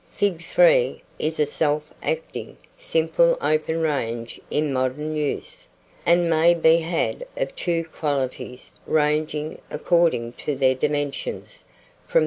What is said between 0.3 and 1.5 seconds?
3 is a